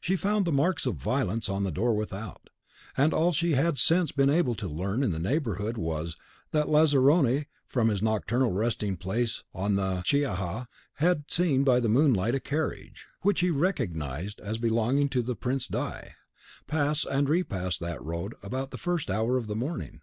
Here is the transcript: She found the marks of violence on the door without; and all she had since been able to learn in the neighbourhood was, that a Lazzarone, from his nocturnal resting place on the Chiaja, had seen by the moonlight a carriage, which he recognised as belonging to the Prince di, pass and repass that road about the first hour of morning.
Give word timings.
She 0.00 0.14
found 0.14 0.44
the 0.44 0.52
marks 0.52 0.86
of 0.86 0.94
violence 0.94 1.48
on 1.48 1.64
the 1.64 1.72
door 1.72 1.96
without; 1.96 2.48
and 2.96 3.12
all 3.12 3.32
she 3.32 3.54
had 3.54 3.76
since 3.76 4.12
been 4.12 4.30
able 4.30 4.54
to 4.54 4.68
learn 4.68 5.02
in 5.02 5.10
the 5.10 5.18
neighbourhood 5.18 5.76
was, 5.76 6.16
that 6.52 6.68
a 6.68 6.70
Lazzarone, 6.70 7.46
from 7.66 7.88
his 7.88 8.00
nocturnal 8.00 8.52
resting 8.52 8.96
place 8.96 9.42
on 9.52 9.74
the 9.74 10.02
Chiaja, 10.06 10.66
had 10.98 11.28
seen 11.28 11.64
by 11.64 11.80
the 11.80 11.88
moonlight 11.88 12.36
a 12.36 12.38
carriage, 12.38 13.08
which 13.22 13.40
he 13.40 13.50
recognised 13.50 14.38
as 14.38 14.58
belonging 14.58 15.08
to 15.08 15.22
the 15.22 15.34
Prince 15.34 15.66
di, 15.66 16.12
pass 16.68 17.04
and 17.04 17.28
repass 17.28 17.76
that 17.76 18.00
road 18.00 18.36
about 18.44 18.70
the 18.70 18.78
first 18.78 19.10
hour 19.10 19.36
of 19.36 19.48
morning. 19.56 20.02